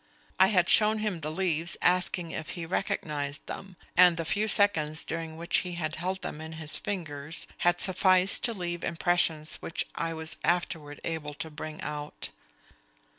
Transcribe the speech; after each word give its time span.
I 0.39 0.47
had 0.47 0.67
shown 0.67 0.97
him 0.97 1.19
the 1.19 1.29
leaves, 1.29 1.77
asking 1.79 2.31
if 2.31 2.49
he 2.57 2.65
recognized 2.65 3.45
them; 3.45 3.75
and 3.95 4.17
the 4.17 4.25
few 4.25 4.47
seconds 4.47 5.05
during 5.05 5.37
which 5.37 5.57
he 5.59 5.73
had 5.73 5.97
held 5.97 6.23
them 6.23 6.41
in 6.41 6.53
his 6.53 6.75
fingers 6.75 7.45
had 7.59 7.79
sufficed 7.79 8.43
to 8.45 8.53
leave 8.55 8.83
impressions 8.83 9.57
which 9.57 9.85
I 9.93 10.13
was 10.15 10.37
afterward 10.43 11.01
able 11.03 11.35
to 11.35 11.51
bring 11.51 11.79
out. 11.81 12.29